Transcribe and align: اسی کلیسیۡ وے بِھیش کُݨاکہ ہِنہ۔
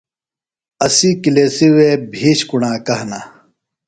اسی 0.85 1.09
کلیسیۡ 1.23 1.71
وے 1.75 1.89
بِھیش 2.11 2.39
کُݨاکہ 2.49 2.93
ہِنہ۔ 2.99 3.19